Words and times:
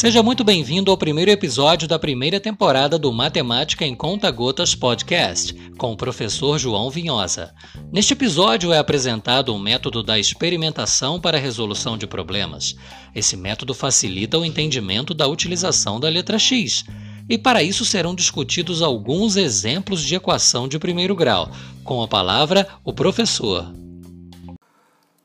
Seja 0.00 0.22
muito 0.22 0.42
bem-vindo 0.42 0.90
ao 0.90 0.96
primeiro 0.96 1.30
episódio 1.30 1.86
da 1.86 1.98
primeira 1.98 2.40
temporada 2.40 2.98
do 2.98 3.12
Matemática 3.12 3.84
em 3.84 3.94
Conta 3.94 4.30
Gotas 4.30 4.74
Podcast, 4.74 5.52
com 5.76 5.92
o 5.92 5.96
professor 5.96 6.58
João 6.58 6.88
Vinhosa. 6.88 7.52
Neste 7.92 8.14
episódio 8.14 8.72
é 8.72 8.78
apresentado 8.78 9.52
um 9.52 9.58
método 9.58 10.02
da 10.02 10.18
experimentação 10.18 11.20
para 11.20 11.36
a 11.36 11.40
resolução 11.40 11.98
de 11.98 12.06
problemas. 12.06 12.76
Esse 13.14 13.36
método 13.36 13.74
facilita 13.74 14.38
o 14.38 14.44
entendimento 14.44 15.12
da 15.12 15.26
utilização 15.26 16.00
da 16.00 16.08
letra 16.08 16.38
X. 16.38 16.84
E 17.28 17.36
para 17.36 17.62
isso 17.62 17.84
serão 17.84 18.14
discutidos 18.14 18.80
alguns 18.80 19.36
exemplos 19.36 20.02
de 20.02 20.14
equação 20.14 20.66
de 20.66 20.78
primeiro 20.78 21.14
grau. 21.14 21.50
Com 21.84 22.00
a 22.00 22.08
palavra, 22.08 22.66
o 22.84 22.92
professor. 22.92 23.70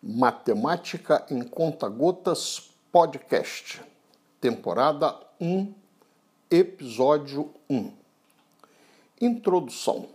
Matemática 0.07 1.25
em 1.31 1.41
Conta 1.41 1.89
Gotas 1.89 2.69
Podcast 2.91 3.81
temporada 4.39 5.17
1, 5.41 5.73
episódio 6.51 7.49
1. 7.67 7.91
Introdução. 9.19 10.05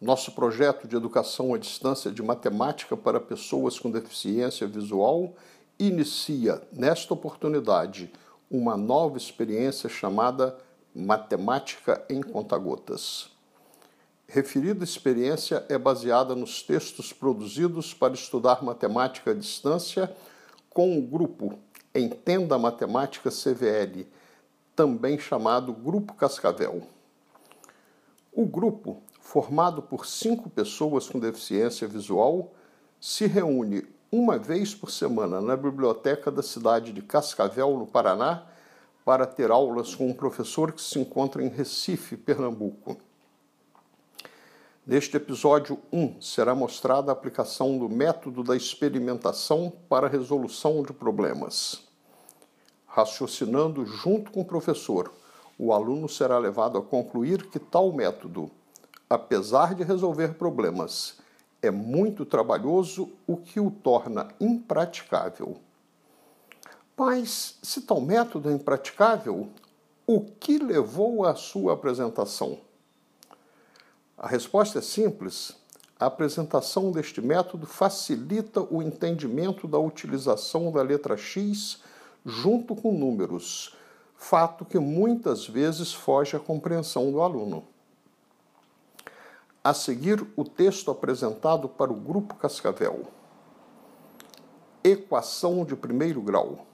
Nosso 0.00 0.30
projeto 0.30 0.86
de 0.86 0.94
educação 0.94 1.54
à 1.54 1.58
distância 1.58 2.12
de 2.12 2.22
matemática 2.22 2.96
para 2.96 3.18
pessoas 3.18 3.80
com 3.80 3.90
deficiência 3.90 4.64
visual 4.68 5.34
inicia, 5.76 6.62
nesta 6.72 7.12
oportunidade, 7.12 8.12
uma 8.48 8.76
nova 8.76 9.16
experiência 9.16 9.88
chamada 9.88 10.56
Matemática 10.94 12.06
em 12.08 12.22
Contagotas. 12.22 13.36
Referida 14.30 14.84
experiência 14.84 15.64
é 15.70 15.78
baseada 15.78 16.34
nos 16.34 16.62
textos 16.62 17.14
produzidos 17.14 17.94
para 17.94 18.12
estudar 18.12 18.62
matemática 18.62 19.30
à 19.30 19.34
distância 19.34 20.14
com 20.68 20.98
o 20.98 21.02
grupo 21.02 21.58
Entenda 21.94 22.58
Matemática 22.58 23.30
CVL, 23.30 24.06
também 24.76 25.18
chamado 25.18 25.72
Grupo 25.72 26.12
Cascavel. 26.12 26.82
O 28.30 28.44
grupo, 28.44 29.02
formado 29.18 29.80
por 29.80 30.04
cinco 30.04 30.50
pessoas 30.50 31.08
com 31.08 31.18
deficiência 31.18 31.88
visual, 31.88 32.52
se 33.00 33.26
reúne 33.26 33.86
uma 34.12 34.36
vez 34.36 34.74
por 34.74 34.90
semana 34.90 35.40
na 35.40 35.56
biblioteca 35.56 36.30
da 36.30 36.42
cidade 36.42 36.92
de 36.92 37.00
Cascavel, 37.00 37.78
no 37.78 37.86
Paraná, 37.86 38.42
para 39.06 39.24
ter 39.24 39.50
aulas 39.50 39.94
com 39.94 40.06
um 40.06 40.12
professor 40.12 40.70
que 40.72 40.82
se 40.82 40.98
encontra 40.98 41.42
em 41.42 41.48
Recife, 41.48 42.14
Pernambuco. 42.14 43.07
Neste 44.88 45.18
episódio 45.18 45.78
1 45.92 46.20
será 46.20 46.54
mostrada 46.54 47.12
a 47.12 47.14
aplicação 47.14 47.78
do 47.78 47.88
método 47.88 48.42
da 48.42 48.56
experimentação 48.56 49.70
para 49.88 50.08
a 50.08 50.10
resolução 50.10 50.82
de 50.82 50.92
problemas 50.92 51.86
raciocinando 52.98 53.86
junto 53.86 54.32
com 54.32 54.40
o 54.40 54.44
professor, 54.44 55.12
o 55.56 55.72
aluno 55.72 56.08
será 56.08 56.36
levado 56.36 56.76
a 56.76 56.82
concluir 56.82 57.48
que 57.48 57.58
tal 57.58 57.92
método, 57.92 58.50
apesar 59.08 59.72
de 59.72 59.84
resolver 59.84 60.34
problemas, 60.34 61.18
é 61.62 61.70
muito 61.70 62.26
trabalhoso, 62.26 63.10
o 63.24 63.36
que 63.36 63.60
o 63.60 63.70
torna 63.70 64.28
impraticável. 64.40 65.58
Mas, 66.96 67.58
se 67.62 67.82
tal 67.82 68.00
método 68.00 68.50
é 68.50 68.52
impraticável, 68.52 69.48
o 70.04 70.20
que 70.20 70.58
levou 70.58 71.24
à 71.24 71.36
sua 71.36 71.74
apresentação? 71.74 72.58
A 74.18 74.26
resposta 74.26 74.80
é 74.80 74.82
simples. 74.82 75.56
A 75.98 76.06
apresentação 76.06 76.90
deste 76.90 77.20
método 77.20 77.66
facilita 77.66 78.60
o 78.60 78.82
entendimento 78.82 79.68
da 79.68 79.78
utilização 79.78 80.72
da 80.72 80.82
letra 80.82 81.16
X 81.16 81.80
junto 82.26 82.74
com 82.74 82.92
números, 82.92 83.76
fato 84.16 84.64
que 84.64 84.78
muitas 84.78 85.46
vezes 85.46 85.92
foge 85.94 86.36
à 86.36 86.40
compreensão 86.40 87.12
do 87.12 87.22
aluno. 87.22 87.64
A 89.62 89.72
seguir, 89.72 90.26
o 90.36 90.44
texto 90.44 90.90
apresentado 90.90 91.68
para 91.68 91.92
o 91.92 91.96
Grupo 91.96 92.34
Cascavel. 92.34 93.06
Equação 94.82 95.64
de 95.64 95.76
primeiro 95.76 96.20
grau. 96.20 96.67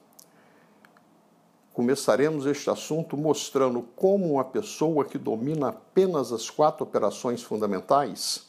Começaremos 1.74 2.46
este 2.46 2.70
assunto 2.70 3.16
mostrando 3.16 3.82
como 3.96 4.34
uma 4.34 4.44
pessoa 4.44 5.04
que 5.04 5.18
domina 5.18 5.70
apenas 5.70 6.32
as 6.32 6.48
quatro 6.48 6.84
operações 6.84 7.42
fundamentais 7.42 8.46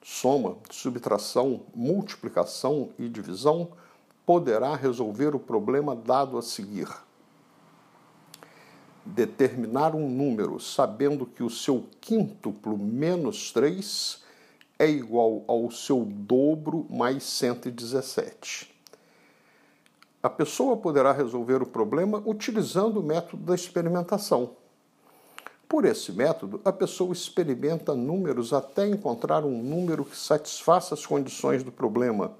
soma, 0.00 0.56
subtração, 0.70 1.62
multiplicação 1.74 2.90
e 2.96 3.08
divisão 3.08 3.68
poderá 4.24 4.76
resolver 4.76 5.34
o 5.34 5.40
problema 5.40 5.96
dado 5.96 6.38
a 6.38 6.42
seguir. 6.42 6.88
Determinar 9.04 9.96
um 9.96 10.08
número 10.08 10.60
sabendo 10.60 11.26
que 11.26 11.42
o 11.42 11.50
seu 11.50 11.84
quíntuplo 12.00 12.78
menos 12.78 13.50
3 13.50 14.22
é 14.78 14.88
igual 14.88 15.42
ao 15.48 15.68
seu 15.72 16.04
dobro 16.04 16.86
mais 16.88 17.24
117. 17.24 18.77
A 20.22 20.28
pessoa 20.28 20.76
poderá 20.76 21.12
resolver 21.12 21.62
o 21.62 21.66
problema 21.66 22.22
utilizando 22.26 23.00
o 23.00 23.02
método 23.02 23.42
da 23.44 23.54
experimentação. 23.54 24.50
Por 25.68 25.84
esse 25.84 26.12
método, 26.12 26.60
a 26.64 26.72
pessoa 26.72 27.12
experimenta 27.12 27.94
números 27.94 28.52
até 28.52 28.86
encontrar 28.86 29.44
um 29.44 29.62
número 29.62 30.04
que 30.04 30.16
satisfaça 30.16 30.94
as 30.94 31.04
condições 31.04 31.62
do 31.62 31.70
problema 31.70 32.34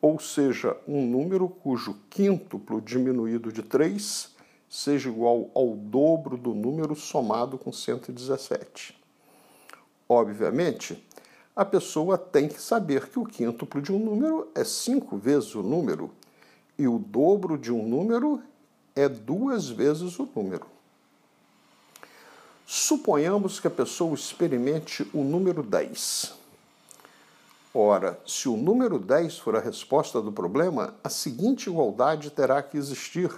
ou 0.00 0.18
seja, 0.18 0.76
um 0.88 1.04
número 1.04 1.48
cujo 1.48 1.94
quíntuplo 2.08 2.80
diminuído 2.80 3.52
de 3.52 3.62
3 3.62 4.30
seja 4.68 5.10
igual 5.10 5.50
ao 5.54 5.76
dobro 5.76 6.36
do 6.36 6.54
número 6.54 6.94
somado 6.96 7.58
com 7.58 7.70
117. 7.70 8.98
Obviamente, 10.08 11.04
a 11.54 11.64
pessoa 11.64 12.16
tem 12.16 12.48
que 12.48 12.60
saber 12.62 13.08
que 13.08 13.18
o 13.18 13.26
quíntuplo 13.26 13.82
de 13.82 13.92
um 13.92 13.98
número 13.98 14.48
é 14.54 14.64
5 14.64 15.18
vezes 15.18 15.54
o 15.54 15.62
número 15.62 16.10
e 16.80 16.88
o 16.88 16.98
dobro 16.98 17.58
de 17.58 17.70
um 17.70 17.86
número 17.86 18.42
é 18.96 19.06
duas 19.06 19.68
vezes 19.68 20.18
o 20.18 20.26
número. 20.34 20.64
Suponhamos 22.66 23.60
que 23.60 23.66
a 23.66 23.70
pessoa 23.70 24.14
experimente 24.14 25.06
o 25.12 25.22
número 25.22 25.62
10. 25.62 26.32
Ora, 27.74 28.18
se 28.26 28.48
o 28.48 28.56
número 28.56 28.98
10 28.98 29.38
for 29.40 29.56
a 29.56 29.60
resposta 29.60 30.22
do 30.22 30.32
problema, 30.32 30.94
a 31.04 31.10
seguinte 31.10 31.68
igualdade 31.68 32.30
terá 32.30 32.62
que 32.62 32.78
existir. 32.78 33.30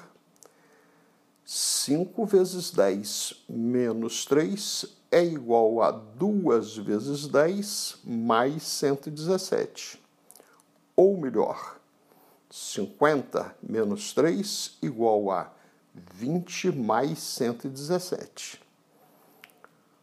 5 1.45 2.25
vezes 2.25 2.71
10 2.71 3.43
menos 3.49 4.25
3 4.25 4.87
é 5.11 5.25
igual 5.25 5.83
a 5.83 5.91
2 5.91 6.77
vezes 6.77 7.27
10 7.27 7.99
mais 8.05 8.63
117. 8.63 10.01
Ou 10.95 11.17
melhor, 11.17 11.82
50 12.55 13.57
menos 13.63 14.13
3 14.13 14.77
igual 14.83 15.31
a 15.31 15.51
20 15.95 16.71
mais 16.73 17.19
117. 17.19 18.61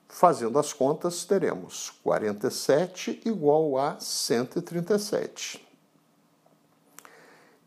Fazendo 0.08 0.58
as 0.58 0.74
contas, 0.74 1.24
teremos 1.26 1.92
47 2.04 3.22
igual 3.24 3.78
a 3.78 4.00
137. 4.00 5.64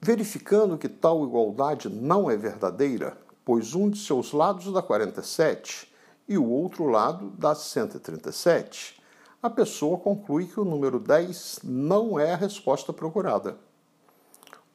Verificando 0.01 0.77
que 0.77 0.89
tal 0.89 1.25
igualdade 1.25 1.89
não 1.89 2.29
é 2.29 2.37
verdadeira, 2.37 3.17
pois 3.45 3.77
um 3.77 3.89
de 3.89 4.01
seus 4.01 4.33
lados 4.33 4.73
dá 4.73 4.83
47 4.83 5.95
e 6.29 6.37
o 6.37 6.51
outro 6.51 6.87
lado 6.87 7.31
dá 7.39 7.55
137, 7.55 9.01
a 9.41 9.49
pessoa 9.49 9.97
conclui 9.97 10.49
que 10.49 10.59
o 10.59 10.65
número 10.65 10.99
10 10.99 11.61
não 11.63 12.19
é 12.19 12.33
a 12.33 12.37
resposta 12.37 12.93
procurada. 12.93 13.57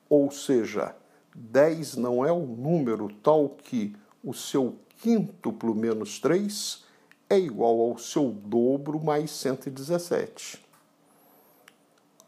Ou 0.09 0.31
seja, 0.31 0.95
10 1.35 1.97
não 1.97 2.25
é 2.25 2.31
o 2.31 2.45
número 2.45 3.09
tal 3.21 3.49
que 3.49 3.95
o 4.23 4.33
seu 4.33 4.75
quíntuplo 5.01 5.75
menos 5.75 6.19
3 6.19 6.83
é 7.29 7.37
igual 7.37 7.79
ao 7.81 7.97
seu 7.97 8.31
dobro 8.31 9.03
mais 9.03 9.31
117. 9.31 10.65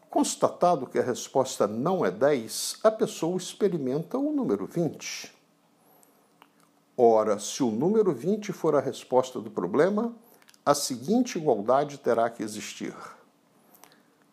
Constatado 0.08 0.86
que 0.86 0.98
a 0.98 1.02
resposta 1.02 1.66
não 1.66 2.04
é 2.04 2.10
10, 2.10 2.80
a 2.82 2.90
pessoa 2.90 3.36
experimenta 3.36 4.18
o 4.18 4.32
número 4.32 4.66
20. 4.66 5.32
Ora, 6.96 7.38
se 7.38 7.62
o 7.62 7.70
número 7.70 8.12
20 8.12 8.52
for 8.52 8.74
a 8.74 8.80
resposta 8.80 9.40
do 9.40 9.50
problema, 9.50 10.14
a 10.66 10.74
seguinte 10.74 11.38
igualdade 11.38 11.96
terá 11.98 12.28
que 12.28 12.42
existir. 12.42 12.94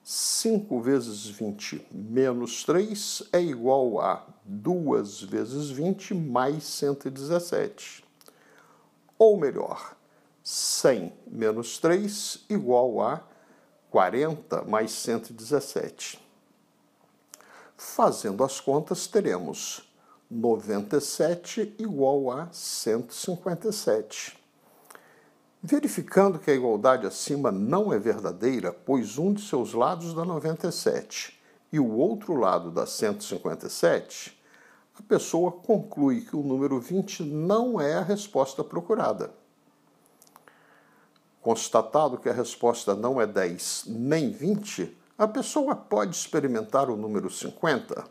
5 0.10 0.80
vezes 0.80 1.26
20 1.26 1.86
menos 1.92 2.64
3 2.64 3.24
é 3.34 3.42
igual 3.42 4.00
a 4.00 4.26
2 4.46 5.24
vezes 5.24 5.70
20 5.70 6.14
mais 6.14 6.64
117. 6.64 8.06
Ou 9.20 9.36
melhor, 9.36 9.98
100 10.42 11.12
menos 11.28 11.78
3 11.80 12.46
igual 12.50 13.02
a 13.02 13.22
40 13.92 14.62
mais 14.62 14.92
117. 14.92 16.18
Fazendo 17.76 18.46
as 18.46 18.62
contas, 18.62 19.08
teremos 19.08 19.92
97 20.32 21.76
igual 21.78 22.32
a 22.32 22.48
157. 22.50 24.38
Verificando 25.62 26.38
que 26.38 26.52
a 26.52 26.54
igualdade 26.54 27.08
acima 27.08 27.52
não 27.52 27.92
é 27.92 27.98
verdadeira, 27.98 28.72
pois 28.72 29.18
um 29.18 29.34
de 29.34 29.42
seus 29.42 29.74
lados 29.74 30.14
dá 30.14 30.24
97 30.24 31.38
e 31.72 31.80
o 31.80 31.96
outro 31.98 32.36
lado 32.36 32.70
dá 32.70 32.86
157, 32.86 34.38
a 34.98 35.02
pessoa 35.04 35.52
conclui 35.52 36.22
que 36.22 36.36
o 36.36 36.44
número 36.44 36.80
20 36.80 37.24
não 37.24 37.82
é 37.82 37.96
a 37.96 38.02
resposta 38.02 38.64
procurada. 38.64 39.32
Constatado 41.42 42.18
que 42.18 42.30
a 42.30 42.34
resposta 42.34 42.96
não 42.96 43.20
é 43.20 43.26
10 43.26 43.86
nem 43.88 44.32
20, 44.32 44.96
a 45.18 45.28
pessoa 45.28 45.76
pode 45.76 46.16
experimentar 46.16 46.90
o 46.90 46.96
número 46.96 47.30
50? 47.30 48.06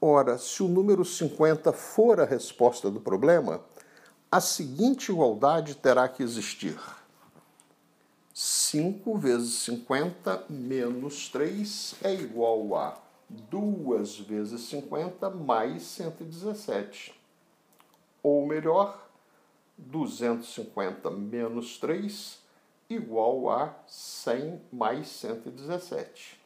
Ora, 0.00 0.38
se 0.38 0.62
o 0.62 0.68
número 0.68 1.04
50 1.04 1.72
for 1.72 2.20
a 2.20 2.24
resposta 2.24 2.90
do 2.90 3.00
problema, 3.00 3.60
a 4.30 4.40
seguinte 4.40 5.10
igualdade 5.10 5.74
terá 5.74 6.08
que 6.08 6.22
existir: 6.22 6.78
5 8.32 9.18
vezes 9.18 9.54
50 9.64 10.44
menos 10.48 11.28
3 11.28 11.96
é 12.02 12.14
igual 12.14 12.76
a 12.76 12.96
2 13.28 14.20
vezes 14.20 14.60
50 14.62 15.30
mais 15.30 15.82
117. 15.82 17.12
Ou 18.22 18.46
melhor, 18.46 19.08
250 19.76 21.10
menos 21.10 21.78
3 21.78 22.38
igual 22.88 23.50
a 23.50 23.74
100 23.86 24.60
mais 24.72 25.08
117. 25.08 26.38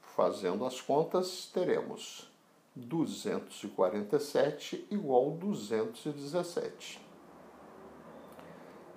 Fazendo 0.00 0.64
as 0.64 0.80
contas, 0.80 1.50
teremos 1.52 2.29
247 2.80 4.86
igual 4.90 5.32
217. 5.32 7.00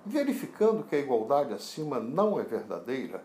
Verificando 0.06 0.84
que 0.84 0.96
a 0.96 0.98
igualdade 0.98 1.54
acima 1.54 1.98
não 1.98 2.38
é 2.38 2.42
verdadeira, 2.42 3.24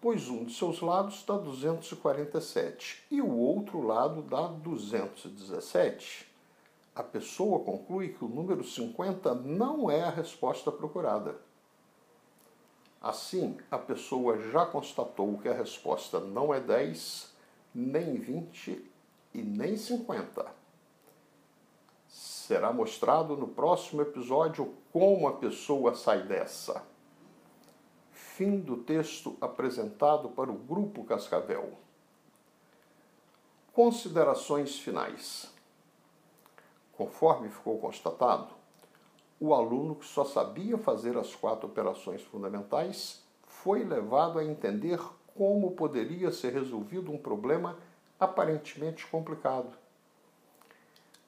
pois 0.00 0.28
um 0.28 0.44
de 0.44 0.52
seus 0.52 0.80
lados 0.80 1.24
dá 1.26 1.36
247 1.36 3.04
e 3.10 3.20
o 3.20 3.36
outro 3.36 3.82
lado 3.82 4.22
dá 4.22 4.46
217, 4.46 6.28
a 6.94 7.02
pessoa 7.02 7.64
conclui 7.64 8.08
que 8.08 8.24
o 8.24 8.28
número 8.28 8.64
50 8.64 9.34
não 9.34 9.88
é 9.88 10.02
a 10.02 10.10
resposta 10.10 10.72
procurada. 10.72 11.36
Assim, 13.00 13.56
a 13.70 13.78
pessoa 13.78 14.40
já 14.50 14.66
constatou 14.66 15.38
que 15.38 15.48
a 15.48 15.54
resposta 15.54 16.18
não 16.18 16.52
é 16.52 16.58
10, 16.58 17.32
nem 17.72 18.16
20 18.16 18.87
e 19.32 19.42
nem 19.42 19.76
50. 19.76 20.46
Será 22.08 22.72
mostrado 22.72 23.36
no 23.36 23.48
próximo 23.48 24.02
episódio 24.02 24.74
como 24.92 25.28
a 25.28 25.34
pessoa 25.34 25.94
sai 25.94 26.22
dessa. 26.22 26.82
Fim 28.10 28.60
do 28.60 28.78
texto 28.78 29.36
apresentado 29.40 30.30
para 30.30 30.50
o 30.50 30.54
Grupo 30.54 31.04
Cascavel. 31.04 31.72
Considerações 33.72 34.78
finais. 34.78 35.52
Conforme 36.92 37.48
ficou 37.48 37.78
constatado, 37.78 38.54
o 39.38 39.54
aluno 39.54 39.94
que 39.94 40.06
só 40.06 40.24
sabia 40.24 40.76
fazer 40.76 41.16
as 41.16 41.34
quatro 41.34 41.68
operações 41.68 42.22
fundamentais 42.22 43.22
foi 43.46 43.84
levado 43.84 44.38
a 44.38 44.44
entender 44.44 44.98
como 45.36 45.72
poderia 45.72 46.32
ser 46.32 46.52
resolvido 46.52 47.12
um 47.12 47.18
problema 47.18 47.78
aparentemente 48.18 49.06
complicado. 49.06 49.76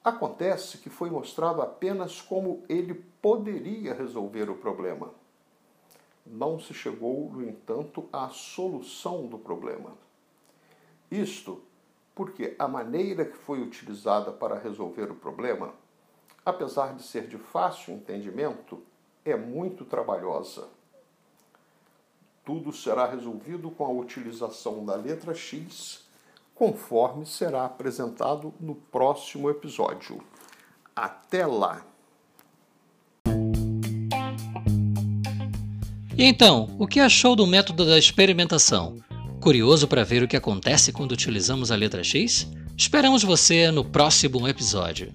Acontece 0.03 0.79
que 0.79 0.89
foi 0.89 1.09
mostrado 1.09 1.61
apenas 1.61 2.21
como 2.21 2.63
ele 2.67 2.95
poderia 3.21 3.93
resolver 3.93 4.49
o 4.49 4.55
problema. 4.55 5.13
Não 6.25 6.59
se 6.59 6.73
chegou, 6.73 7.29
no 7.31 7.43
entanto, 7.47 8.09
à 8.11 8.29
solução 8.29 9.27
do 9.27 9.37
problema. 9.37 9.95
Isto 11.09 11.61
porque 12.15 12.55
a 12.59 12.67
maneira 12.67 13.25
que 13.25 13.37
foi 13.37 13.61
utilizada 13.61 14.31
para 14.31 14.57
resolver 14.57 15.11
o 15.11 15.15
problema, 15.15 15.73
apesar 16.45 16.93
de 16.95 17.03
ser 17.03 17.27
de 17.27 17.37
fácil 17.37 17.93
entendimento, 17.93 18.81
é 19.23 19.35
muito 19.35 19.85
trabalhosa. 19.85 20.67
Tudo 22.43 22.73
será 22.73 23.05
resolvido 23.05 23.69
com 23.71 23.85
a 23.85 23.89
utilização 23.89 24.83
da 24.83 24.95
letra 24.95 25.33
X 25.33 26.09
conforme 26.61 27.25
será 27.25 27.65
apresentado 27.65 28.53
no 28.59 28.75
próximo 28.75 29.49
episódio. 29.49 30.23
Até 30.95 31.43
lá! 31.43 31.83
E 36.15 36.23
então, 36.23 36.69
o 36.77 36.85
que 36.85 36.99
achou 36.99 37.35
do 37.35 37.47
método 37.47 37.83
da 37.83 37.97
experimentação? 37.97 38.97
Curioso 39.41 39.87
para 39.87 40.03
ver 40.03 40.21
o 40.21 40.27
que 40.27 40.37
acontece 40.37 40.91
quando 40.91 41.13
utilizamos 41.13 41.71
a 41.71 41.75
letra 41.75 42.03
X? 42.03 42.47
Esperamos 42.77 43.23
você 43.23 43.71
no 43.71 43.83
próximo 43.83 44.47
episódio. 44.47 45.11